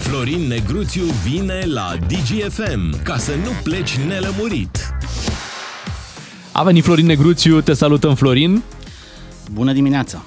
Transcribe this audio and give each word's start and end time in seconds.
Florin 0.00 0.46
Negruțiu 0.46 1.04
vine 1.04 1.62
la 1.64 1.96
DGFM 2.08 3.02
ca 3.02 3.16
să 3.16 3.32
nu 3.44 3.50
pleci 3.62 3.96
nelămurit. 3.96 4.94
A 6.52 6.62
venit 6.62 6.84
Florin 6.84 7.06
Negruțiu, 7.06 7.60
te 7.60 7.72
salutăm 7.72 8.14
Florin. 8.14 8.62
Bună 9.52 9.72
dimineața! 9.72 10.24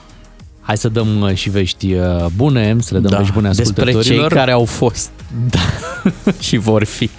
Hai 0.66 0.78
să 0.78 0.90
dăm 0.90 1.22
uh, 1.22 1.34
și 1.34 1.50
vești 1.50 1.94
uh, 1.94 2.26
bune, 2.36 2.76
să 2.80 2.94
le 2.94 3.00
dăm 3.00 3.10
Da, 3.12 3.18
vești 3.18 3.34
bune 3.34 3.48
despre 3.48 3.82
ascultătorilor. 3.82 4.28
cei 4.30 4.38
care 4.38 4.52
au 4.52 4.66
fost 4.66 5.10
Da. 5.50 5.60
și 6.48 6.58
vor 6.58 6.84
fi. 6.84 7.10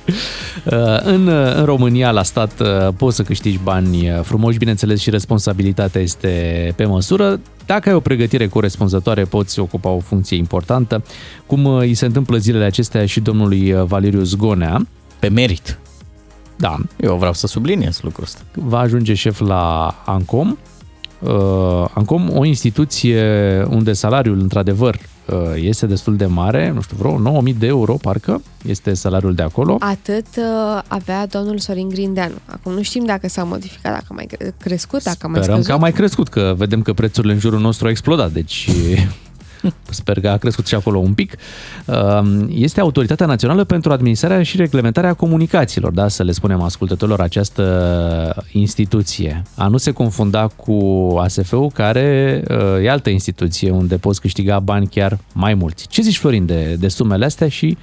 Uh, 0.65 0.73
În, 1.03 1.27
uh, 1.27 1.55
în 1.57 1.65
România, 1.65 2.11
la 2.11 2.23
stat, 2.23 2.61
uh, 2.61 2.89
poți 2.97 3.17
să 3.17 3.23
câștigi 3.23 3.59
bani 3.63 4.11
uh, 4.11 4.21
frumoși, 4.23 4.59
bineînțeles, 4.59 5.01
și 5.01 5.11
responsabilitatea 5.11 6.01
este 6.01 6.73
pe 6.77 6.85
măsură. 6.85 7.41
Dacă 7.67 7.89
ai 7.89 7.95
o 7.95 8.01
pregătire 8.01 8.47
corespunzătoare, 8.49 9.25
poți 9.25 9.59
ocupa 9.59 9.89
o 9.89 9.99
funcție 9.99 10.37
importantă, 10.37 11.03
cum 11.47 11.65
uh, 11.65 11.81
îi 11.81 11.95
se 11.95 12.07
întâmplă 12.07 12.37
zilele 12.37 12.65
acestea 12.65 13.07
și 13.07 13.21
domnului 13.21 13.73
uh, 13.73 13.83
Valeriu 13.85 14.23
Zgonea. 14.23 14.87
Pe 15.19 15.29
merit. 15.29 15.79
Da, 16.57 16.77
Eu 17.01 17.17
vreau 17.17 17.33
să 17.33 17.47
subliniez 17.47 18.01
lucrul 18.01 18.25
ăsta. 18.25 18.41
va 18.55 18.79
ajunge 18.79 19.15
șef 19.15 19.39
la 19.41 19.95
ANCOM. 20.07 20.59
Uh, 21.27 21.85
ANCOM, 21.95 22.31
o 22.37 22.45
instituție 22.45 23.23
unde 23.71 23.93
salariul, 23.93 24.41
într-adevăr, 24.41 24.99
uh, 25.27 25.37
este 25.55 25.87
destul 25.87 26.17
de 26.17 26.27
mare, 26.27 26.71
nu 26.75 26.81
știu, 26.81 26.97
vreo 26.99 27.19
9000 27.19 27.55
de 27.55 27.67
euro, 27.67 27.95
parcă, 27.95 28.43
este 28.67 28.95
salariul 28.95 29.35
de 29.35 29.43
acolo. 29.43 29.77
Atât 29.81 30.27
uh, 30.37 30.83
avea 30.89 31.27
domnul 31.27 31.59
Sorin 31.59 31.89
Grindeanu. 31.89 32.35
Acum 32.47 32.73
nu 32.73 32.83
știm 32.83 33.05
dacă 33.05 33.29
s-a 33.29 33.45
modificat, 33.45 33.93
dacă 33.93 34.05
a 34.09 34.15
mai 34.15 34.27
cre- 34.27 34.55
crescut, 34.61 35.03
dacă 35.03 35.19
a 35.23 35.27
mai 35.27 35.37
Sperăm 35.43 35.55
scăzut. 35.55 35.67
că 35.71 35.73
a 35.73 35.81
mai 35.81 35.93
crescut, 35.93 36.29
că 36.29 36.55
vedem 36.57 36.83
că 36.83 36.93
prețurile 36.93 37.33
în 37.33 37.39
jurul 37.39 37.61
nostru 37.61 37.85
au 37.85 37.91
explodat, 37.91 38.33
deci 38.33 38.69
sper 39.91 40.21
că 40.21 40.29
a 40.29 40.37
crescut 40.37 40.67
și 40.67 40.75
acolo 40.75 40.99
un 40.99 41.15
pic. 41.15 41.37
Um, 41.87 42.49
Este 42.53 42.81
Autoritatea 42.81 43.27
Națională 43.27 43.65
pentru 43.65 43.93
Administrarea 43.93 44.43
și 44.43 44.57
Reglementarea 44.57 45.15
Comunicațiilor, 45.15 45.93
da, 45.93 46.09
să 46.09 46.23
le 46.23 46.33
spunem 46.33 46.61
ascultătorilor, 46.61 47.21
această 47.21 48.45
instituție. 48.53 49.43
A 49.57 49.67
nu 49.67 49.77
se 49.77 49.91
confunda 49.91 50.47
cu 50.47 50.75
ASF-ul, 51.21 51.71
care 51.71 52.43
uh, 52.51 52.85
e 52.85 52.91
altă 52.91 53.11
instituție 53.11 53.71
unde 53.71 53.97
poți 53.97 54.21
câștiga 54.21 54.59
bani 54.59 54.87
chiar 54.87 55.19
mai 55.33 55.55
mulți. 55.55 55.87
Ce 55.89 56.03
zici, 56.03 56.19
Florin, 56.19 56.47
de, 56.47 56.77
de 56.79 56.89
sumele 56.89 57.25
astea 57.25 57.49
și 57.49 57.77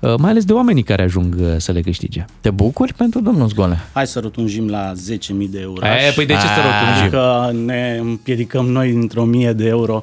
uh, 0.00 0.14
mai 0.18 0.30
ales 0.30 0.44
de 0.44 0.52
oamenii 0.52 0.82
care 0.82 1.02
ajung 1.02 1.36
uh, 1.40 1.54
să 1.56 1.72
le 1.72 1.80
câștige? 1.80 2.24
Te 2.40 2.50
bucuri 2.50 2.94
pentru 2.94 3.20
domnul 3.20 3.48
Zgone? 3.48 3.80
Hai 3.92 4.06
să 4.06 4.18
rotunjim 4.20 4.68
la 4.68 4.92
10.000 4.92 4.98
de 5.50 5.60
euro. 5.60 5.86
E, 5.86 6.12
păi 6.14 6.26
de 6.26 6.32
ce 6.32 6.38
să 6.38 6.60
rotunjim? 6.64 7.02
Adică 7.02 7.52
ne 7.64 7.98
împiedicăm 8.00 8.66
noi 8.66 8.90
într-o 8.90 9.24
mie 9.24 9.52
de 9.52 9.66
euro 9.66 10.00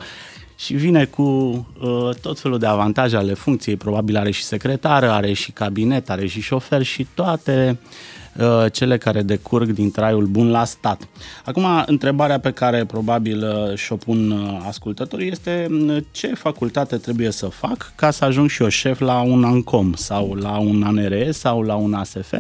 și 0.60 0.74
vine 0.74 1.06
cu 1.06 1.22
uh, 1.22 2.16
tot 2.22 2.40
felul 2.40 2.60
de 2.60 2.66
avantaje 2.66 3.16
ale 3.16 3.34
funcției. 3.34 3.76
Probabil 3.76 4.18
are 4.18 4.32
și 4.32 4.44
secretară, 4.44 5.12
are 5.12 5.34
și 5.34 5.52
cabinet, 5.52 6.10
are 6.10 6.28
și 6.28 6.42
șofer 6.42 6.82
și 6.82 7.08
toate 7.14 7.80
uh, 7.84 7.88
cele 8.72 8.98
care 8.98 9.22
decurg 9.22 9.72
din 9.72 9.92
traiul 9.92 10.26
bun 10.26 10.50
la 10.52 10.66
stat. 10.66 11.08
Acum, 11.46 11.66
întrebarea 11.86 12.40
pe 12.40 12.52
care 12.52 12.86
probabil 12.86 13.44
uh, 13.44 13.78
și-o 13.78 13.96
pun 13.96 14.32
uh, 14.32 14.66
ascultătorii 14.68 15.32
este 15.32 15.68
uh, 15.72 15.98
ce 16.12 16.28
facultate 16.28 16.96
trebuie 16.98 17.32
să 17.32 17.46
fac 17.46 17.92
ca 17.96 18.12
să 18.12 18.26
ajung 18.26 18.50
și 18.50 18.62
eu 18.62 18.68
șef 18.68 19.00
la 19.00 19.22
un 19.22 19.44
ANCOM 19.44 19.94
sau 19.94 20.34
la 20.34 20.58
un 20.58 20.84
ANRE 20.84 21.32
sau 21.32 21.62
la 21.62 21.76
un 21.76 21.94
ASF? 21.94 22.34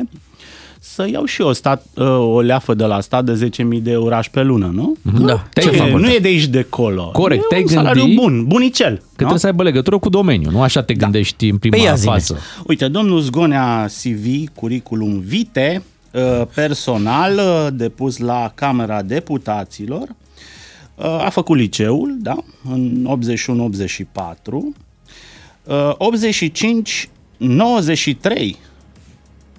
să 0.79 1.07
iau 1.11 1.25
și 1.25 1.41
eu 1.41 1.53
stat, 1.53 1.85
uh, 1.95 2.07
o 2.07 2.41
leafă 2.41 2.73
de 2.73 2.85
la 2.85 2.99
stat 3.01 3.25
de 3.25 3.49
10.000 3.75 3.81
de 3.81 3.91
euro 3.91 4.19
pe 4.31 4.41
lună, 4.41 4.71
nu? 4.73 4.95
Da. 5.25 5.47
Te-ai 5.53 5.65
Ce, 5.65 5.77
gândit? 5.77 5.99
nu 5.99 6.11
e 6.13 6.17
de 6.19 6.27
aici 6.27 6.45
de 6.45 6.59
acolo. 6.59 7.09
Corect, 7.13 7.43
e 7.43 7.45
te-ai 7.49 7.61
un 7.61 7.67
salariu 7.67 8.01
gândit 8.01 8.19
bun, 8.19 8.45
bunicel. 8.47 8.95
Că 8.95 9.03
trebuie 9.15 9.39
să 9.39 9.45
aibă 9.45 9.63
legătură 9.63 9.97
cu 9.97 10.09
domeniul, 10.09 10.51
nu 10.51 10.61
așa 10.61 10.83
te 10.83 10.93
gândești 10.93 11.49
în 11.49 11.57
prima 11.57 11.75
Păi 11.75 11.85
ia 11.85 11.95
zi-ne. 11.95 12.11
fază. 12.11 12.37
Uite, 12.67 12.87
domnul 12.87 13.19
Zgonea 13.19 13.85
CV, 14.01 14.49
curriculum 14.55 15.19
vitae, 15.19 15.75
uh, 15.75 15.83
personal, 16.53 17.37
uh, 17.37 17.67
depus 17.73 18.17
la 18.17 18.51
Camera 18.55 19.01
Deputaților, 19.01 20.07
uh, 20.95 21.05
a 21.05 21.29
făcut 21.29 21.57
liceul, 21.57 22.17
da, 22.21 22.37
în 22.69 23.05
81-84, 23.05 24.73
uh, 25.63 25.91
85-93 25.97 28.55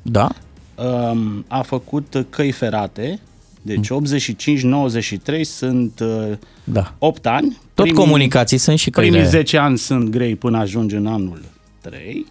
Da? 0.03 0.29
um, 0.75 1.45
a 1.49 1.63
făcut 1.63 2.27
căi 2.31 2.53
ferate, 2.53 3.21
deci 3.63 3.89
85-93 3.91 5.43
sunt 5.43 6.01
uh, 6.01 6.33
Da. 6.65 6.95
8 6.99 7.27
ani. 7.27 7.59
Tot 7.75 7.93
comunicații 7.93 8.59
sunt 8.59 8.79
și 8.79 8.91
Primii 8.91 9.11
căile. 9.11 9.29
10 9.29 9.57
ani 9.57 9.79
sunt 9.79 10.09
grei 10.09 10.37
până 10.37 10.59
ajungi 10.59 10.95
în 10.95 11.07
anul 11.07 11.41
3. 11.81 12.27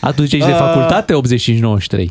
Atunci 0.00 0.32
ești 0.32 0.46
de 0.46 0.52
Uh, 0.52 0.58
facultate 0.58 1.12
85-93. 1.14 2.04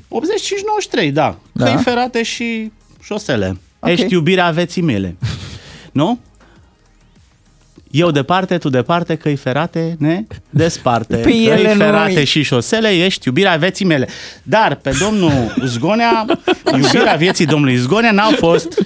85-93, 1.08 1.12
da. 1.14 1.38
Da. 1.52 1.66
Căi 1.66 1.82
ferate 1.84 2.24
și 2.24 2.72
șosele. 3.04 3.58
Ok. 3.80 3.90
Ești 3.90 4.14
iubirea 4.14 4.50
vieții 4.50 4.82
mele. 4.82 5.16
nu? 5.92 6.20
Eu 7.92 8.12
departe, 8.12 8.58
tu 8.58 8.70
departe, 8.70 9.16
căi 9.16 9.36
ferate 9.36 9.96
ne 10.00 10.24
desparte. 10.50 11.16
Pe 11.16 11.22
căi 11.22 11.46
ele 11.46 11.68
ferate 11.74 12.14
noi. 12.14 12.26
și 12.26 12.42
șosele, 12.44 12.90
ești 12.90 13.28
iubirea 13.28 13.56
vieții 13.56 13.86
mele. 13.86 14.08
Dar 14.44 14.76
pe 14.76 14.92
domnul 15.02 15.54
Zgonea, 15.66 16.26
iubirea 16.74 17.16
vieții 17.16 17.46
domnului 17.46 17.76
Zgonea 17.76 18.12
n-au 18.12 18.32
fost 18.38 18.68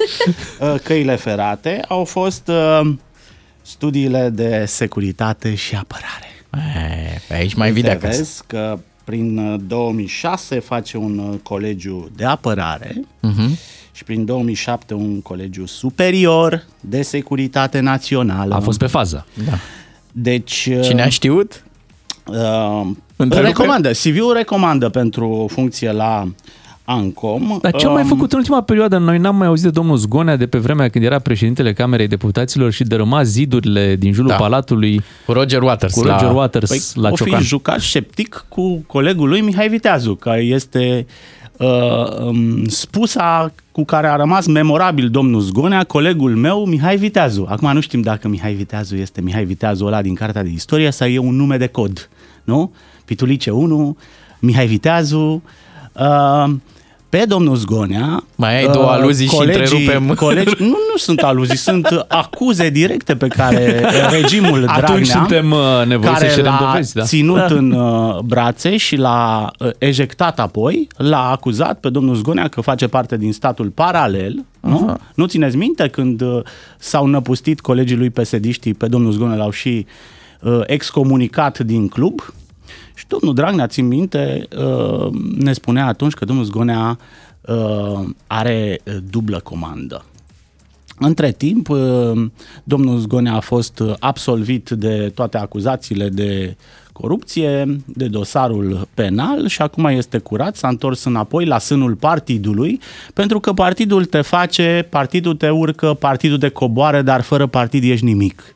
uh, 0.59 0.75
căile 0.83 1.15
ferate, 1.15 1.79
au 1.87 2.03
fost 2.03 2.47
uh, 2.47 2.93
studiile 3.61 4.29
de 4.29 4.63
securitate 4.67 5.55
și 5.55 5.75
apărare. 5.75 6.27
E, 7.13 7.19
pe 7.27 7.33
aici 7.33 7.53
mai 7.53 7.71
vii 7.71 7.81
de 7.81 7.89
Uite, 7.89 8.05
acasă. 8.05 8.17
vezi 8.17 8.41
că 8.47 8.79
prin 9.03 9.37
uh, 9.37 9.59
2006 9.67 10.59
face 10.59 10.97
un 10.97 11.17
uh, 11.17 11.39
colegiu 11.43 12.09
de 12.15 12.25
apărare 12.25 12.95
Mhm. 13.19 13.57
și 13.91 14.03
prin 14.03 14.25
2007 14.25 14.93
un 14.93 15.21
colegiu 15.21 15.65
superior 15.65 16.65
de 16.79 17.01
securitate 17.01 17.79
națională. 17.79 18.55
A 18.55 18.59
fost 18.59 18.79
pe 18.79 18.87
fază. 18.87 19.25
Da. 19.45 19.51
Deci, 20.11 20.69
uh, 20.71 20.79
Cine 20.81 21.01
a 21.01 21.09
știut? 21.09 21.63
uh, 22.27 22.81
Întrerupem? 23.15 23.51
recomandă, 23.55 23.91
CV-ul 23.91 24.33
recomandă 24.33 24.89
pentru 24.89 25.27
o 25.29 25.47
funcție 25.47 25.91
la 25.91 26.27
ANCOM. 26.85 27.57
Dar 27.61 27.71
ce 27.75 27.85
a 27.85 27.89
mai 27.89 28.01
Um, 28.01 28.07
făcut 28.07 28.31
în 28.31 28.37
ultima 28.37 28.61
perioadă? 28.61 28.97
Noi 28.97 29.17
n-am 29.17 29.35
mai 29.35 29.47
auzit 29.47 29.63
de 29.65 29.69
domnul 29.69 29.97
Zgonea 29.97 30.35
de 30.35 30.47
pe 30.47 30.57
vremea 30.57 30.89
când 30.89 31.05
era 31.05 31.19
președintele 31.19 31.73
Camerei 31.73 32.07
Deputaților 32.07 32.71
și 32.71 32.83
dărâma 32.83 33.23
zidurile 33.23 33.95
din 33.95 34.13
jurul 34.13 34.29
Da. 34.29 34.35
Palatului 34.35 35.01
Cu 35.25 35.31
Roger 35.31 35.61
Waters. 35.61 35.93
cu 35.93 36.01
Roger 36.01 36.21
la... 36.21 36.31
Waters 36.31 36.69
Păi, 36.69 36.81
la 37.03 37.09
o 37.09 37.15
fi 37.15 37.23
Ciocan. 37.23 37.41
jucat 37.41 37.79
sceptic 37.79 38.45
cu 38.47 38.83
colegul 38.87 39.27
lui 39.29 39.41
Mihai 39.41 39.67
Viteazu, 39.69 40.15
care 40.15 40.41
este 40.41 41.05
uh, 41.57 42.17
um, 42.25 42.65
spusa 42.65 43.53
cu 43.71 43.83
care 43.85 44.07
a 44.07 44.15
rămas 44.15 44.47
memorabil 44.47 45.09
domnul 45.09 45.41
Zgonea, 45.41 45.83
colegul 45.83 46.35
meu 46.35 46.65
Mihai 46.65 46.97
Viteazu. 46.97 47.45
Acum 47.49 47.71
nu 47.73 47.79
știm 47.81 48.01
dacă 48.01 48.27
Mihai 48.27 48.53
Viteazu 48.53 48.95
este 48.95 49.21
Mihai 49.21 49.45
Viteazu 49.45 49.85
ăla 49.85 50.01
din 50.01 50.13
Cartea 50.13 50.43
de 50.43 50.49
Istorie 50.49 50.91
sau 50.91 51.07
e 51.07 51.17
un 51.17 51.35
nume 51.35 51.57
de 51.57 51.67
cod, 51.67 52.09
nu? 52.43 52.73
Pitulice 53.05 53.49
1, 53.51 53.97
Mihai 54.39 54.67
Viteazu, 54.67 55.43
uh, 55.93 56.53
pe 57.17 57.25
domnul 57.25 57.55
Zgonea... 57.55 58.23
Mai 58.35 58.57
ai 58.57 58.71
două 58.71 58.89
aluzii 58.89 59.27
și 59.27 59.39
întrerupem. 59.39 60.13
Colegi, 60.25 60.55
nu, 60.59 60.67
nu 60.67 60.97
sunt 60.97 61.19
aluzii, 61.19 61.57
sunt 61.57 62.05
acuze 62.07 62.69
directe 62.69 63.15
pe 63.15 63.27
care 63.27 63.85
regimul 64.09 64.59
Dragnea 64.61 64.89
Atunci 64.89 65.07
suntem 65.07 65.51
uh, 65.51 65.85
nevoiți 65.85 66.17
să 66.17 66.23
care 66.23 66.35
cerem 66.35 66.51
l-a 66.59 66.65
dovezi, 66.65 66.93
da? 66.93 67.03
ținut 67.03 67.37
da. 67.37 67.45
în 67.45 67.71
uh, 67.71 68.19
brațe 68.19 68.77
și 68.77 68.95
l-a 68.95 69.51
uh, 69.59 69.69
ejectat 69.77 70.39
apoi, 70.39 70.87
l-a 70.97 71.29
acuzat 71.29 71.79
pe 71.79 71.89
domnul 71.89 72.15
Zgonea 72.15 72.47
că 72.47 72.61
face 72.61 72.87
parte 72.87 73.17
din 73.17 73.33
statul 73.33 73.69
paralel. 73.69 74.45
Nu? 74.59 74.97
nu 75.15 75.25
țineți 75.25 75.55
minte 75.55 75.87
când 75.87 76.21
uh, 76.21 76.41
s-au 76.77 77.05
năpustit 77.05 77.59
colegii 77.59 77.97
lui 77.97 78.09
pesediștii 78.09 78.73
pe 78.73 78.87
domnul 78.87 79.11
Zgonea, 79.11 79.35
l-au 79.35 79.51
și 79.51 79.85
uh, 80.41 80.61
excomunicat 80.65 81.59
din 81.59 81.87
club? 81.87 82.21
Și 82.93 83.05
domnul 83.07 83.33
Dragnea, 83.33 83.67
țin 83.67 83.87
minte, 83.87 84.47
uh, 84.57 85.07
ne 85.37 85.53
spunea 85.53 85.85
atunci 85.85 86.13
că 86.13 86.25
domnul 86.25 86.45
Zgonea 86.45 86.97
uh, 87.41 88.09
are 88.27 88.79
uh, 88.83 88.95
dublă 89.09 89.39
comandă. 89.39 90.05
Între 90.99 91.31
timp, 91.31 91.69
uh, 91.69 92.25
domnul 92.63 92.97
Zgonea 92.97 93.33
a 93.33 93.39
fost 93.39 93.79
uh, 93.79 93.93
absolvit 93.99 94.69
de 94.69 95.11
toate 95.15 95.37
acuzațiile 95.37 96.09
de 96.09 96.55
corupție, 96.91 97.77
de 97.85 98.07
dosarul 98.07 98.87
penal 98.93 99.47
și 99.47 99.61
acum 99.61 99.85
este 99.85 100.17
curat, 100.17 100.55
s-a 100.55 100.67
întors 100.67 101.03
înapoi 101.03 101.45
la 101.45 101.57
sânul 101.57 101.95
partidului, 101.95 102.79
pentru 103.13 103.39
că 103.39 103.53
partidul 103.53 104.05
te 104.05 104.21
face, 104.21 104.87
partidul 104.89 105.35
te 105.35 105.49
urcă, 105.49 105.93
partidul 105.93 106.37
te 106.37 106.49
coboară, 106.49 107.01
dar 107.01 107.21
fără 107.21 107.47
partid 107.47 107.83
ești 107.83 108.05
nimic. 108.05 108.55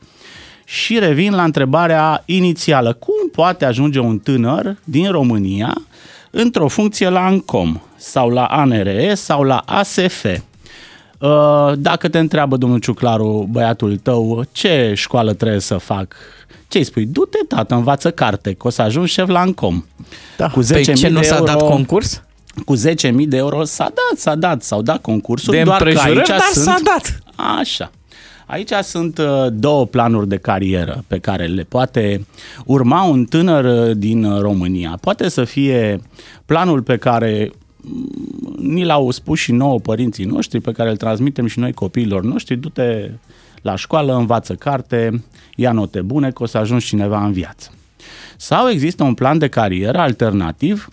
Și 0.70 1.00
revin 1.00 1.34
la 1.34 1.44
întrebarea 1.44 2.24
inițială. 2.26 2.94
Cum 2.94 3.30
poate 3.32 3.66
ajunge 3.66 4.00
un 4.00 4.20
tânăr 4.20 4.76
din 4.84 5.12
România 5.12 5.74
într-o 6.32 6.68
funcție 6.68 7.10
la 7.10 7.26
ANCOM 7.26 7.82
sau 7.96 8.30
la 8.30 8.46
ANRE 8.46 9.14
sau 9.16 9.44
la 9.44 9.58
ASF? 9.66 10.26
Uh, 11.20 11.72
Dacă 11.78 12.08
te 12.08 12.18
întreabă 12.20 12.58
domnul 12.58 12.80
Ciuclaru, 12.80 13.48
băiatul 13.52 13.98
tău, 13.98 14.44
ce 14.52 14.92
școală 14.96 15.34
trebuie 15.34 15.60
să 15.60 15.78
fac? 15.78 16.16
Ce 16.68 16.78
îi 16.78 16.84
spui? 16.84 17.06
Du-te, 17.06 17.38
tată, 17.48 17.76
învață 17.76 18.12
carte, 18.12 18.54
că 18.54 18.68
o 18.68 18.70
să 18.70 18.82
ajungi 18.82 19.12
șef 19.12 19.28
la 19.28 19.40
Ancom. 19.40 19.84
Da. 20.38 20.48
Cu 20.50 20.60
Pe 20.60 20.82
10.000 20.82 20.94
ce 20.94 21.08
nu 21.08 21.20
de 21.20 21.26
s-a 21.26 21.36
euro- 21.36 21.46
dat 21.46 21.58
concurs? 21.62 22.24
Cu 22.66 22.76
10.000 22.78 22.82
de 23.28 23.38
euro 23.38 23.64
s-a 23.64 23.84
dat, 23.84 24.20
s-a 24.20 24.36
dat, 24.36 24.64
s-au 24.64 24.82
dat 24.82 25.02
concursuri, 25.02 25.58
De 25.58 25.64
doar 25.64 25.78
că 25.82 25.88
împrejurări, 25.88 26.18
aici 26.20 26.28
dar 26.28 26.40
sunt... 26.52 26.66
s-a 26.66 26.76
dat. 26.84 27.20
Așa. 27.60 27.92
Aici 28.48 28.72
sunt 28.82 29.18
uh, 29.18 29.48
două 29.52 29.86
planuri 29.86 30.28
de 30.28 30.38
carieră 30.38 31.04
pe 31.08 31.20
care 31.20 31.46
le 31.46 31.64
poate 31.64 32.26
urma 32.66 33.04
un 33.04 33.26
tânăr 33.26 33.90
uh, 33.90 33.98
din 33.98 34.24
uh, 34.24 34.42
România. 34.42 34.98
Poate 35.02 35.30
să 35.30 35.44
fie 35.44 36.02
planul 36.46 36.82
pe 36.82 36.98
care 36.98 37.52
mm, 37.82 38.56
ni 38.58 38.84
l-au 38.84 39.12
spus 39.12 39.40
și 39.40 39.52
nouă 39.52 39.80
părinții 39.80 40.26
noștri, 40.26 40.60
pe 40.60 40.72
care 40.72 40.90
îl 40.90 40.98
transmitem 40.98 41.48
și 41.48 41.60
noi 41.60 41.74
copiilor 41.74 42.24
noștri, 42.24 42.56
du-te 42.56 43.12
la 43.62 43.76
școală, 43.76 44.16
învață 44.16 44.54
carte, 44.54 45.24
ia 45.56 45.72
note 45.72 46.02
bune, 46.02 46.32
că 46.32 46.44
o 46.44 46.46
să 46.46 46.58
ajungi 46.58 46.86
cineva 46.86 47.26
în 47.26 47.32
viață. 47.32 47.72
Sau 48.38 48.70
există 48.70 49.04
un 49.04 49.14
plan 49.14 49.38
de 49.38 49.48
carieră 49.48 49.98
alternativ, 49.98 50.88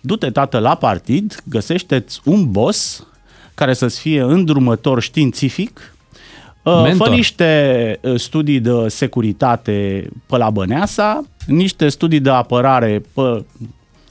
du-te 0.00 0.30
tată 0.30 0.58
la 0.58 0.74
partid, 0.74 1.42
găsește-ți 1.44 2.20
un 2.24 2.50
boss 2.50 3.06
care 3.54 3.74
să-ți 3.74 4.00
fie 4.00 4.20
îndrumător 4.20 5.02
științific, 5.02 5.78
uh, 5.78 5.97
Mentor. 6.82 7.06
fă 7.06 7.14
niște 7.14 7.98
uh, 8.02 8.18
studii 8.18 8.60
de 8.60 8.72
securitate 8.86 10.08
pe 10.26 10.36
la 10.36 10.50
Băneasa, 10.50 11.24
niște 11.46 11.88
studii 11.88 12.20
de 12.20 12.30
apărare 12.30 13.02
pe 13.14 13.44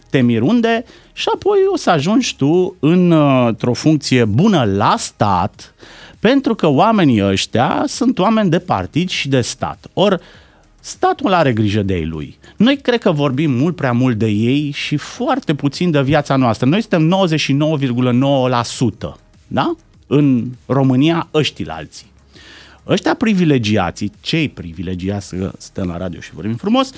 Temirunde 0.09 0.85
și 1.13 1.27
apoi 1.33 1.57
o 1.71 1.77
să 1.77 1.89
ajungi 1.89 2.35
tu 2.35 2.75
în, 2.79 3.11
uh, 3.11 3.47
într-o 3.47 3.73
funcție 3.73 4.25
bună 4.25 4.63
la 4.75 4.95
stat, 4.97 5.73
pentru 6.19 6.55
că 6.55 6.67
oamenii 6.67 7.23
ăștia 7.23 7.83
sunt 7.85 8.19
oameni 8.19 8.49
de 8.49 8.59
partid 8.59 9.09
și 9.09 9.27
de 9.29 9.41
stat. 9.41 9.87
Or, 9.93 10.21
statul 10.79 11.33
are 11.33 11.53
grijă 11.53 11.81
de 11.81 11.95
ei 11.95 12.05
lui. 12.05 12.37
Noi 12.57 12.77
cred 12.77 12.99
că 12.99 13.11
vorbim 13.11 13.51
mult 13.51 13.75
prea 13.75 13.91
mult 13.91 14.17
de 14.17 14.27
ei 14.27 14.71
și 14.75 14.97
foarte 14.97 15.53
puțin 15.53 15.91
de 15.91 16.01
viața 16.01 16.35
noastră. 16.35 16.67
Noi 16.67 16.81
suntem 16.81 17.27
99,9%, 19.09 19.15
da? 19.47 19.75
În 20.07 20.45
România, 20.65 21.27
ăștia 21.33 21.73
alții. 21.73 22.05
Ăștia 22.89 23.13
privilegiații, 23.13 24.11
cei 24.19 24.49
privilegiați, 24.49 25.35
că 25.35 25.51
stăm 25.57 25.87
la 25.87 25.97
radio 25.97 26.19
și 26.19 26.33
vorbim 26.33 26.55
frumos, 26.55 26.91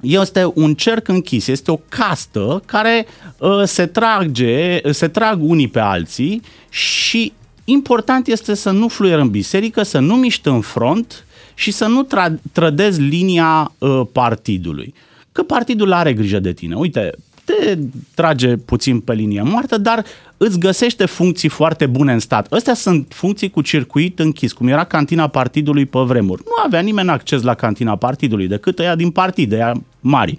este 0.00 0.50
un 0.54 0.74
cerc 0.74 1.08
închis, 1.08 1.46
este 1.46 1.70
o 1.70 1.80
castă 1.88 2.62
care 2.66 3.06
uh, 3.38 3.62
se 3.64 3.86
trage, 3.86 4.80
se 4.90 5.08
trag 5.08 5.38
unii 5.42 5.68
pe 5.68 5.80
alții 5.80 6.42
și 6.68 7.32
important 7.64 8.26
este 8.26 8.54
să 8.54 8.70
nu 8.70 8.88
fluier 8.88 9.18
în 9.18 9.30
biserică, 9.30 9.82
să 9.82 9.98
nu 9.98 10.16
miști 10.16 10.48
în 10.48 10.60
front 10.60 11.24
și 11.54 11.70
să 11.70 11.86
nu 11.86 12.06
tra- 12.06 12.40
trădezi 12.52 13.00
linia 13.00 13.72
uh, 13.78 14.02
partidului. 14.12 14.94
Că 15.32 15.42
partidul 15.42 15.92
are 15.92 16.12
grijă 16.12 16.38
de 16.38 16.52
tine. 16.52 16.74
Uite, 16.74 17.12
te 17.44 17.78
trage 18.14 18.56
puțin 18.56 19.00
pe 19.00 19.12
linie 19.12 19.42
moartă, 19.42 19.78
dar 19.78 20.04
îți 20.36 20.58
găsește 20.58 21.06
funcții 21.06 21.48
foarte 21.48 21.86
bune 21.86 22.12
în 22.12 22.18
stat. 22.18 22.52
Astea 22.52 22.74
sunt 22.74 23.12
funcții 23.14 23.50
cu 23.50 23.60
circuit 23.60 24.18
închis, 24.18 24.52
cum 24.52 24.68
era 24.68 24.84
cantina 24.84 25.28
partidului 25.28 25.86
pe 25.86 25.98
vremuri. 25.98 26.42
Nu 26.44 26.62
avea 26.64 26.80
nimeni 26.80 27.08
acces 27.08 27.42
la 27.42 27.54
cantina 27.54 27.96
partidului, 27.96 28.46
decât 28.46 28.78
ăia 28.78 28.94
din 28.94 29.10
partid, 29.10 29.52
ăia 29.52 29.72
mari. 30.00 30.36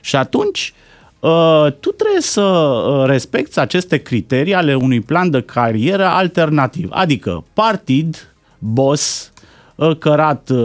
Și 0.00 0.16
atunci, 0.16 0.72
uh, 1.20 1.66
tu 1.80 1.90
trebuie 1.90 2.20
să 2.20 2.40
uh, 2.40 3.06
respecti 3.06 3.58
aceste 3.58 3.96
criterii 3.96 4.54
ale 4.54 4.74
unui 4.74 5.00
plan 5.00 5.30
de 5.30 5.40
carieră 5.40 6.06
alternativ, 6.06 6.88
adică 6.90 7.44
partid, 7.52 8.32
boss, 8.58 9.32
uh, 9.34 9.39
cărat 9.98 10.50
uh, 10.50 10.58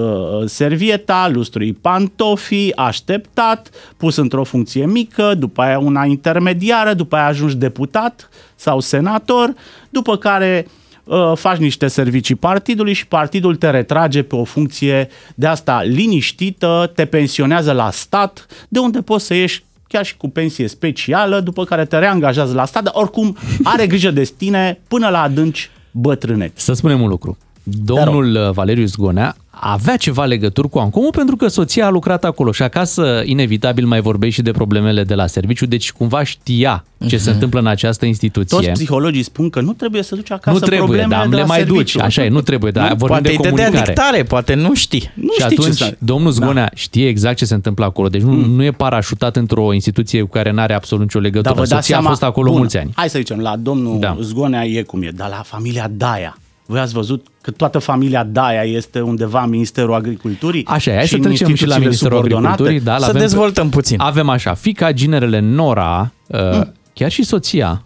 servieta, 0.46 1.30
lustrui 1.34 1.74
pantofii, 1.74 2.76
așteptat, 2.76 3.70
pus 3.98 4.16
într-o 4.16 4.44
funcție 4.44 4.86
mică, 4.86 5.34
după 5.38 5.62
aia 5.62 5.80
una 5.80 6.06
intermediară, 6.06 6.94
după 6.94 7.16
aia 7.16 7.26
ajungi 7.26 7.56
deputat 7.56 8.30
sau 8.56 8.80
senator, 8.80 9.54
după 9.90 10.18
care 10.18 10.68
uh, 11.04 11.32
faci 11.36 11.58
niște 11.58 11.88
servicii 11.88 12.36
partidului 12.36 12.94
și 12.94 13.08
partidul 13.08 13.56
te 13.56 13.70
retrage 13.70 14.24
pe 14.24 14.36
o 14.36 14.44
funcție 14.44 15.10
de 15.36 15.48
asta 15.48 15.82
liniștită, 15.82 16.92
te 16.96 17.06
pensionează 17.06 17.72
la 17.72 17.92
stat, 17.92 18.46
de 18.70 18.80
unde 18.80 19.02
poți 19.02 19.26
să 19.26 19.34
ieși 19.34 19.64
chiar 19.88 20.06
și 20.06 20.18
cu 20.18 20.30
pensie 20.30 20.68
specială, 20.68 21.40
după 21.40 21.64
care 21.64 21.86
te 21.86 21.98
reangajează 21.98 22.54
la 22.54 22.66
stat, 22.66 22.84
dar 22.84 22.94
oricum 22.96 23.38
are 23.64 23.88
grijă 23.88 24.12
de 24.12 24.24
tine 24.38 24.82
până 24.88 25.10
la 25.10 25.22
adânci 25.22 25.70
bătrâneți. 25.92 26.64
Să 26.64 26.74
spunem 26.74 27.02
un 27.02 27.10
lucru. 27.10 27.38
Domnul 27.68 28.36
uh, 28.36 28.52
Valeriu 28.52 28.86
Zgonea 28.86 29.36
avea 29.60 29.98
ceva 29.98 30.26
legături 30.26 30.70
cu 30.70 30.80
Ancomul 30.80 31.12
pentru 31.12 31.36
că 31.36 31.48
soția 31.48 31.86
a 31.86 31.90
lucrat 31.90 32.24
acolo 32.24 32.52
și 32.52 32.62
acasă 32.62 33.22
inevitabil 33.26 33.86
mai 33.86 34.02
vorbeai 34.02 34.32
și 34.32 34.42
de 34.42 34.52
problemele 34.52 35.04
de 35.04 35.14
la 35.14 35.28
serviciu, 35.28 35.66
deci 35.66 35.92
cumva 35.92 36.24
știa 36.24 36.86
ce 37.08 37.18
se 37.18 37.30
întâmplă 37.30 37.60
în 37.60 37.68
această 37.68 38.06
instituție. 38.06 38.58
Toți 38.58 38.70
psihologii 38.70 39.24
spun 39.24 39.50
că 39.50 39.62
nu 39.62 39.74
trebuie 39.74 40.04
să 40.04 40.16
duci 40.16 40.32
acasă 40.32 40.58
nu 40.60 40.66
trebuie, 40.66 40.78
problemele 40.80 41.16
dar 41.16 41.28
de 41.28 41.36
le 41.36 41.42
la 41.42 41.48
mai 41.48 41.58
serviciu. 41.58 41.98
duci. 41.98 42.06
Așa 42.06 42.24
e, 42.24 42.30
nu 42.30 42.42
trebuie, 42.42 42.72
dar 42.72 42.88
vorbim 42.88 43.08
Poate 43.08 43.22
de 43.22 43.30
îi 43.30 43.36
dădea 43.38 43.52
comunicare. 43.52 43.94
dictare, 43.94 44.24
poate 44.24 44.54
nu 44.54 44.74
știi. 44.74 45.12
Nu 45.14 45.32
și 45.32 45.42
știi 45.42 45.56
ce 45.56 45.62
atunci 45.62 45.78
să... 45.78 45.96
domnul 45.98 46.32
Zgonea 46.32 46.72
știe 46.74 47.08
exact 47.08 47.38
ce 47.38 47.46
se 47.46 47.54
întâmplă 47.54 47.86
acolo. 47.86 48.10
Deci 48.10 48.22
nu, 48.22 48.34
nu 48.34 48.64
e 48.64 48.72
parașutat 48.72 49.36
într-o 49.36 49.74
instituție 49.74 50.22
cu 50.22 50.28
care 50.30 50.52
n-are 50.52 50.74
absolut 50.74 51.04
nicio 51.04 51.20
legătură. 51.20 51.54
Dar 51.54 51.64
vă 51.64 51.70
dați 51.70 51.74
Soția 51.74 51.96
a 51.96 52.00
seama, 52.00 52.10
fost 52.10 52.24
acolo 52.24 52.50
bun, 52.50 52.58
mulți 52.58 52.78
ani. 52.78 52.92
Hai 52.96 53.10
să 53.10 53.18
zicem, 53.18 53.40
la 53.40 53.56
domnul 53.56 54.00
Da. 54.00 54.08
da. 54.08 54.18
Zgonea 54.22 54.66
e 54.66 54.82
cum 54.82 55.02
e, 55.04 55.12
dar 55.16 55.30
la 55.30 55.42
familia 55.46 55.90
Daia. 55.92 56.38
Voi 56.66 56.80
ați 56.80 56.94
văzut 56.94 57.28
că 57.42 57.52
toată 57.52 57.80
familia 57.80 58.24
Daia 58.24 58.62
este 58.64 59.02
undeva 59.02 59.44
în 59.44 59.50
Ministerul 59.50 59.94
Agriculturii? 59.94 60.66
Așa 60.66 60.92
e, 60.92 60.96
hai 60.96 61.08
să 61.08 61.16
în 61.16 61.22
trecem 61.22 61.36
și 61.36 61.42
la 61.44 61.50
instituțiile 61.50 61.80
Ministerul 61.80 62.16
subordonate? 62.18 62.48
Agriculturii. 62.62 62.86
Da, 62.86 62.94
Să 62.94 63.00
l-avem 63.00 63.16
pe- 63.16 63.28
dezvoltăm 63.28 63.70
puțin. 63.70 64.00
Avem 64.00 64.30
așa, 64.30 64.54
fica, 64.54 64.92
ginerele 64.92 65.40
Nora, 65.40 66.12
uh, 66.28 66.62
chiar 66.94 67.12
și 67.12 67.24
soția. 67.24 67.84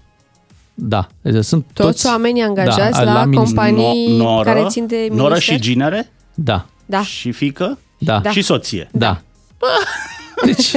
Da, 0.74 1.08
sunt 1.42 1.66
Toți 1.74 1.88
toți 1.88 2.08
oamenii 2.08 2.42
angajați 2.42 3.04
la 3.04 3.24
mini- 3.26 3.34
companii 3.36 4.08
No- 4.16 4.18
noră, 4.18 4.44
care 4.44 4.66
țin 4.70 4.88
de 4.88 5.08
Noră 5.12 5.30
minister? 5.30 5.56
și 5.56 5.62
ginere? 5.62 6.12
Da, 6.34 6.66
Da. 6.86 7.02
Și 7.04 7.32
fică? 7.32 7.78
da, 7.98 8.20
Da. 8.20 8.30
Și 8.30 8.42
soție. 8.42 8.90
da. 8.92 9.22
Deci, 10.46 10.72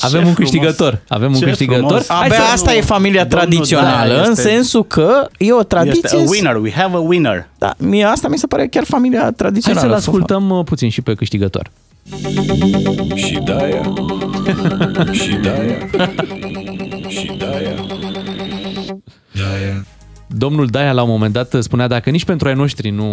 avem 0.00 0.26
un 0.26 0.32
frumos. 0.32 0.34
câștigător. 0.36 1.00
Avem 1.08 1.32
un 1.32 1.38
Ce 1.38 1.44
câștigător. 1.44 1.84
frumos. 1.86 2.08
Hai 2.08 2.26
Abia 2.26 2.36
să- 2.36 2.52
asta 2.52 2.74
e 2.74 2.80
familia 2.80 3.24
domnul 3.24 3.38
tradițională, 3.48 4.12
Daia 4.12 4.22
în 4.24 4.30
este- 4.30 4.42
sensul 4.48 4.84
că 4.84 5.26
e 5.38 5.52
o 5.52 5.62
tradiție... 5.62 6.00
Este 6.02 6.16
a 6.16 6.30
winner, 6.30 6.56
we 6.56 6.72
have 6.72 6.96
a 6.96 6.98
winner. 6.98 7.48
Da, 7.58 7.74
mie 7.78 8.04
asta 8.04 8.28
mi 8.28 8.38
se 8.38 8.46
pare 8.46 8.66
chiar 8.68 8.84
familia 8.84 9.20
Hai 9.20 9.32
tradițională. 9.32 9.86
să-l 9.86 9.92
ascultăm 9.96 10.50
uh, 10.50 10.64
puțin 10.64 10.90
și 10.90 11.02
pe 11.02 11.14
câștigător. 11.14 11.70
Și 13.14 13.38
de-aia 13.44 13.82
Și 15.12 15.36
de-aia 15.42 15.78
Și 17.10 17.32
de-aia 17.38 17.74
De-aia 19.34 19.84
Domnul 20.36 20.66
Daia 20.66 20.92
la 20.92 21.02
un 21.02 21.08
moment 21.08 21.32
dat 21.32 21.56
spunea 21.60 21.86
dacă 21.86 22.10
nici 22.10 22.24
pentru 22.24 22.48
ai 22.48 22.54
noștri 22.54 22.90
nu, 22.90 23.04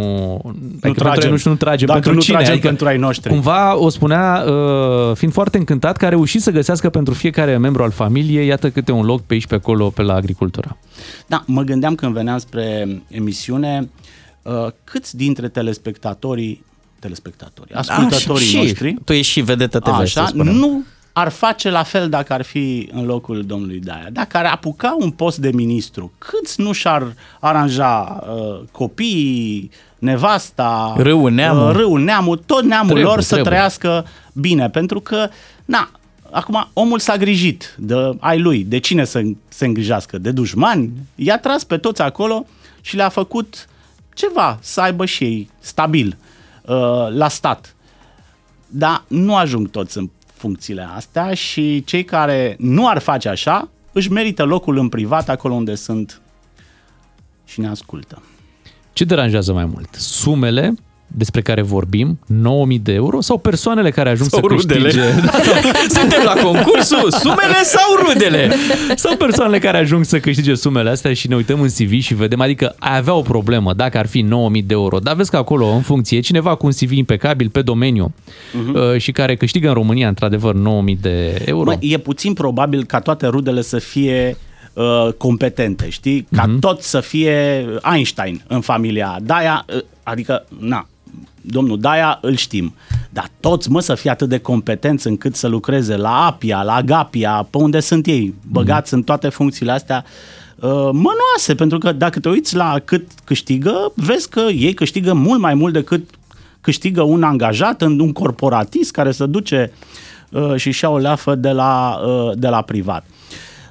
nu 0.44 0.56
pentru 0.80 1.04
ai 1.08 1.12
tragem. 1.12 1.30
noștri 1.30 1.50
nu 1.50 1.56
tragem, 1.56 1.88
Dacă 1.88 2.00
pentru 2.00 2.14
nu 2.14 2.20
cine? 2.22 2.36
tragem 2.36 2.54
Adică 2.54 2.68
pentru 2.68 2.88
ai 2.88 2.98
noștri. 2.98 3.30
Cumva 3.30 3.78
o 3.78 3.90
spunea, 3.90 4.44
uh, 4.48 5.16
fiind 5.16 5.34
foarte 5.34 5.58
încântat, 5.58 5.98
că 5.98 6.06
a 6.06 6.10
reușit 6.10 6.42
să 6.42 6.52
găsească 6.52 6.90
pentru 6.90 7.14
fiecare 7.14 7.58
membru 7.58 7.84
al 7.84 7.92
familiei, 7.92 8.48
iată 8.48 8.70
câte 8.70 8.92
un 8.92 9.06
loc 9.06 9.22
pe 9.22 9.34
aici, 9.34 9.48
pe 9.48 9.56
acolo, 9.56 9.90
pe 9.90 10.02
la 10.02 10.14
agricultură. 10.14 10.78
Da, 11.28 11.44
mă 11.46 11.62
gândeam 11.62 11.96
când 11.96 12.14
veneam 12.14 12.38
spre 12.38 12.88
emisiune, 13.08 13.90
uh, 14.42 14.68
câți 14.84 15.16
dintre 15.16 15.48
telespectatorii, 15.48 16.66
telespectatorii, 17.00 17.74
ascultătorii 17.76 18.48
și, 18.48 18.56
noștri, 18.58 18.96
Tu 19.06 19.14
ești 19.14 19.32
și 19.32 19.42
vedetă 19.42 19.80
TV, 19.80 19.94
să 19.96 20.02
așa, 20.02 20.26
spunem. 20.26 20.54
nu 20.56 20.84
ar 21.20 21.30
face 21.30 21.70
la 21.70 21.84
fel 21.84 22.10
dacă 22.10 22.34
ar 22.34 22.42
fi 22.42 22.90
în 22.94 23.06
locul 23.06 23.44
domnului 23.46 23.80
Daia. 23.80 24.08
Dacă 24.12 24.38
ar 24.38 24.46
apuca 24.46 24.96
un 25.00 25.12
post 25.12 25.38
de 25.38 25.52
ministru, 25.54 26.12
câți 26.18 26.62
nu 26.62 26.72
și-ar 26.72 27.14
aranja 27.40 28.24
uh, 28.30 28.60
copiii, 28.72 29.72
nevasta, 30.00 30.94
Râul, 30.98 31.32
neamul. 31.32 31.70
uh, 31.70 31.76
râul, 31.76 32.00
neamul, 32.00 32.38
tot 32.46 32.64
neamul 32.64 32.86
Trebuie, 32.88 33.06
lor 33.06 33.22
să 33.22 33.34
trebuie. 33.34 33.52
trăiască 33.54 34.06
bine, 34.34 34.70
pentru 34.70 35.00
că, 35.00 35.30
na, 35.66 35.92
acum 36.32 36.68
omul 36.74 37.00
s-a 37.00 37.18
grijit 37.18 37.76
de 37.78 37.96
ai 38.20 38.40
lui, 38.40 38.64
de 38.64 38.78
cine 38.78 39.06
să 39.06 39.22
se 39.48 39.66
îngrijească, 39.66 40.18
de 40.18 40.32
dușmani, 40.32 40.92
i-a 41.16 41.38
tras 41.40 41.64
pe 41.64 41.78
toți 41.78 42.02
acolo 42.02 42.46
și 42.82 42.96
le-a 42.96 43.10
făcut 43.10 43.68
ceva 44.14 44.58
să 44.62 44.82
aibă 44.82 45.06
și 45.06 45.24
ei 45.24 45.50
stabil 45.60 46.18
uh, 46.66 46.76
la 47.10 47.28
stat 47.28 47.72
dar 48.68 49.04
nu 49.08 49.36
ajung 49.36 49.70
toți 49.70 49.98
în 49.98 50.10
funcțiile 50.38 50.88
astea 50.96 51.34
și 51.34 51.84
cei 51.84 52.04
care 52.04 52.56
nu 52.60 52.88
ar 52.88 52.98
face 52.98 53.30
așa 53.30 53.70
își 53.92 54.12
merită 54.12 54.44
locul 54.44 54.78
în 54.78 54.90
privat 54.90 55.30
acolo 55.30 55.54
unde 55.54 55.76
sunt 55.76 56.22
și 57.46 57.60
ne 57.60 57.68
ascultă. 57.68 58.22
Ce 58.94 59.04
deranjează 59.04 59.54
mai 59.54 59.66
mult? 59.66 59.94
Sumele 59.94 60.74
despre 61.08 61.42
care 61.42 61.62
vorbim, 61.62 62.20
9000 62.26 62.80
de 62.80 62.94
euro, 62.94 63.22
sau 63.22 63.38
persoanele 63.38 63.90
care 63.92 64.10
ajung 64.10 64.30
Sau 64.30 64.40
să 64.40 64.46
rudele. 64.48 64.82
câștige... 64.84 65.04
Suntem 66.00 66.22
la 66.24 66.34
concursul 66.34 67.12
sumele 67.12 67.64
sau 67.64 67.96
rudele? 68.08 68.56
Sau 68.96 69.16
persoanele 69.16 69.60
care 69.60 69.78
ajung 69.78 70.04
să 70.06 70.20
câștige 70.20 70.56
sumele 70.56 70.90
astea 70.90 71.14
și 71.14 71.28
ne 71.28 71.36
uităm 71.36 71.62
în 71.62 71.68
CV 71.68 72.00
și 72.00 72.14
vedem, 72.14 72.42
adică 72.42 72.76
ai 72.80 72.98
avea 72.98 73.14
o 73.14 73.22
problemă 73.22 73.74
dacă 73.74 73.98
ar 73.98 74.08
fi 74.08 74.22
9000 74.22 74.62
de 74.62 74.74
euro, 74.74 74.98
dar 75.00 75.16
vezi 75.16 75.30
că 75.30 75.38
acolo, 75.38 75.66
în 75.68 75.82
funcție, 75.82 76.18
e 76.18 76.22
cineva 76.22 76.56
cu 76.56 76.66
un 76.66 76.72
CV 76.72 76.92
impecabil 76.92 77.50
pe 77.50 77.62
domeniu 77.62 78.14
uh-huh. 78.14 78.98
și 78.98 79.12
care 79.12 79.36
câștigă 79.36 79.68
în 79.68 79.74
România, 79.74 80.08
într-adevăr, 80.08 80.54
9000 80.54 80.98
de 81.02 81.42
euro. 81.46 81.72
Mă, 81.72 81.78
e 81.80 81.98
puțin 81.98 82.34
probabil 82.34 82.84
ca 82.84 83.00
toate 83.00 83.28
rudele 83.28 83.62
să 83.62 83.78
fie 83.80 84.38
uh, 84.74 85.08
competente, 85.18 85.90
știi? 85.90 86.28
Ca 86.36 86.44
Mhm. 86.44 86.56
mm-hmm. 86.56 86.60
tot 86.60 86.82
să 86.82 87.00
fie 87.00 87.66
Einstein 87.94 88.42
în 88.48 88.62
familia 88.62 89.18
Daia, 89.22 89.66
uh, 89.76 89.82
adică, 90.04 90.46
na, 90.60 90.88
domnul 91.50 91.80
Daia 91.80 92.20
îl 92.22 92.36
știm, 92.36 92.74
dar 93.10 93.30
toți, 93.40 93.72
mă, 93.72 93.80
să 93.80 93.96
fie 93.96 94.10
atât 94.10 94.30
de 94.30 94.38
competenți 94.38 95.08
încât 95.08 95.36
să 95.36 95.48
lucreze 95.48 95.96
la 95.96 96.26
Apia, 96.26 96.64
la 96.64 96.74
Agapia, 96.74 97.48
pe 97.50 97.58
unde 97.58 97.80
sunt 97.80 98.06
ei, 98.06 98.34
băgați 98.52 98.90
mm-hmm. 98.90 98.94
în 98.94 99.04
toate 99.04 99.30
funcțiile 99.30 99.72
astea, 99.72 100.06
uh, 100.56 100.70
mănoase, 100.92 101.56
pentru 101.56 101.78
că 101.78 101.92
dacă 101.92 102.20
te 102.20 102.30
uiți 102.30 102.56
la 102.56 102.80
cât 102.86 103.08
câștigă, 103.24 103.92
vezi 103.96 104.30
că 104.30 104.40
ei 104.40 104.74
câștigă 104.74 105.14
mult 105.14 105.40
mai 105.40 105.54
mult 105.54 105.74
decât 105.74 106.10
câștigă 106.62 107.02
un 107.02 107.24
angajat 107.24 107.82
în 107.82 108.00
un 108.00 108.12
corporatist 108.12 108.92
care 108.92 109.12
se 109.12 109.26
duce 109.26 109.72
uh, 110.30 110.56
și 110.56 110.72
și-a 110.72 110.90
o 110.90 110.98
leafă 110.98 111.36
de 111.36 111.50
la, 111.50 112.00
uh, 112.06 112.32
de 112.36 112.48
la 112.48 112.62
privat. 112.62 113.06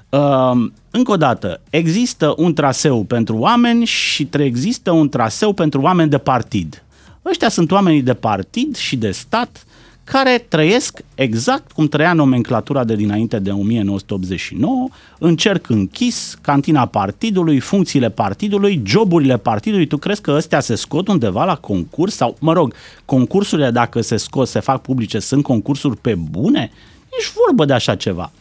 Uh, 0.08 0.70
încă 0.90 1.12
o 1.12 1.16
dată, 1.16 1.60
există 1.70 2.34
un 2.36 2.54
traseu 2.54 3.04
pentru 3.04 3.36
oameni 3.36 3.84
și 3.84 4.24
tre- 4.24 4.44
există 4.44 4.90
un 4.90 5.08
traseu 5.08 5.52
pentru 5.52 5.80
oameni 5.80 6.10
de 6.10 6.18
partid. 6.18 6.84
Ăștia 7.30 7.48
sunt 7.48 7.70
oamenii 7.70 8.02
de 8.02 8.14
partid 8.14 8.76
și 8.76 8.96
de 8.96 9.10
stat 9.10 9.66
care 10.06 10.44
trăiesc 10.48 11.04
exact 11.14 11.72
cum 11.72 11.86
trăia 11.88 12.12
nomenclatura 12.12 12.84
de 12.84 12.94
dinainte 12.94 13.38
de 13.38 13.50
1989, 13.50 14.88
în 15.18 15.36
cerc 15.36 15.68
închis, 15.68 16.38
cantina 16.40 16.86
partidului, 16.86 17.58
funcțiile 17.58 18.10
partidului, 18.10 18.82
joburile 18.84 19.36
partidului. 19.36 19.86
Tu 19.86 19.96
crezi 19.96 20.20
că 20.20 20.30
ăstea 20.30 20.60
se 20.60 20.74
scot 20.74 21.08
undeva 21.08 21.44
la 21.44 21.56
concurs? 21.56 22.14
Sau, 22.14 22.36
mă 22.40 22.52
rog, 22.52 22.74
concursurile, 23.04 23.70
dacă 23.70 24.00
se 24.00 24.16
scot, 24.16 24.48
se 24.48 24.60
fac 24.60 24.82
publice, 24.82 25.18
sunt 25.18 25.42
concursuri 25.42 25.96
pe 25.96 26.14
bune? 26.14 26.70
Ești 27.18 27.32
vorbă 27.46 27.64
de 27.64 27.72
așa 27.72 27.94
ceva. 27.94 28.32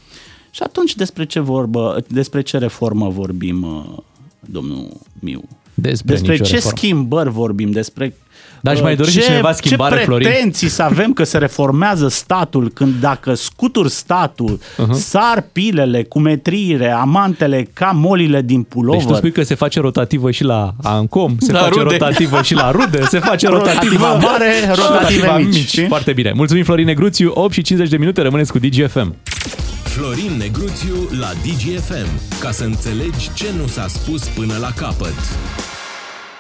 Și 0.51 0.63
atunci 0.63 0.96
despre 0.96 1.25
ce 1.25 1.39
vorbă, 1.39 2.04
despre 2.08 2.42
ce 2.42 2.58
reformă 2.58 3.10
vorbim, 3.10 3.63
uh, 3.63 3.98
domnul 4.39 4.88
Miu? 5.20 5.42
Despre 5.74 6.13
despre 6.13 6.32
nicio 6.32 6.44
ce 6.44 6.54
reformă. 6.54 6.77
schimbări 6.77 7.30
vorbim, 7.30 7.72
despre 7.72 8.15
Dar 8.65 8.74
își 8.74 8.84
mai 8.84 8.91
uh, 8.91 8.98
dorește 8.98 9.19
ce, 9.19 9.25
cineva 9.25 9.51
schimbare, 9.51 9.98
ce 9.98 10.03
Florin? 10.03 10.27
pretenții 10.27 10.67
să 10.69 10.81
avem 10.84 11.13
că 11.13 11.24
se 11.24 11.38
reformează 11.38 12.07
statul 12.07 12.69
când 12.74 12.93
dacă 13.00 13.34
scuturi 13.34 13.89
statul, 13.89 14.60
Mhm. 14.77 14.89
uh-huh. 14.91 15.00
sar 15.00 15.45
pilele 15.51 16.03
cu 16.03 16.19
metrire, 16.19 16.91
amantele 16.91 17.69
ca 17.74 17.91
molile 17.95 18.41
din 18.41 18.63
pulover. 18.63 19.00
Deci 19.01 19.10
tu 19.10 19.15
spui 19.15 19.31
că 19.31 19.43
se 19.43 19.55
face 19.55 19.79
rotativă 19.79 20.31
și 20.31 20.43
la 20.43 20.74
Ancom, 20.84 21.36
se 21.39 21.51
La 21.51 21.60
face 21.60 21.79
rude. 21.79 21.95
rotativă 21.98 22.41
și 22.41 22.53
la 22.53 22.72
rude, 22.72 23.01
se 23.05 23.19
face 23.19 23.48
rotativă, 23.48 24.05
Rotativa 24.05 24.13
mare, 24.31 24.51
rotative 24.75 25.31
mici, 25.45 25.67
știi? 25.67 25.88
Foarte 25.88 26.13
bine. 26.13 26.31
Mulțumim 26.36 26.63
Florin 26.63 26.86
Negruțiu, 26.86 27.31
8 27.36 27.53
și 27.53 27.62
50 27.62 27.89
de 27.91 27.98
minute, 27.98 28.22
rămâneți 28.22 28.51
cu 28.51 28.60
DGFM. 28.60 29.15
Florin 29.84 30.31
Negruțiu 30.38 30.95
la 31.19 31.29
DGFM. 31.43 32.07
Ca 32.39 32.51
să 32.51 32.63
înțelegi 32.63 33.29
ce 33.34 33.45
nu 33.60 33.67
s-a 33.67 33.86
spus 33.88 34.24
până 34.27 34.53
la 34.60 34.72
capăt. 34.75 35.13